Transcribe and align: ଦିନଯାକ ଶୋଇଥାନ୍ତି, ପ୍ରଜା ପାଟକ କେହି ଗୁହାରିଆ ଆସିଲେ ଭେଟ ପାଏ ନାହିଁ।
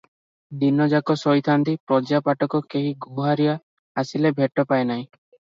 ଦିନଯାକ 0.61 1.15
ଶୋଇଥାନ୍ତି, 1.23 1.75
ପ୍ରଜା 1.91 2.21
ପାଟକ 2.29 2.63
କେହି 2.75 2.95
ଗୁହାରିଆ 3.07 3.55
ଆସିଲେ 4.05 4.33
ଭେଟ 4.41 4.69
ପାଏ 4.73 4.93
ନାହିଁ। 4.95 5.07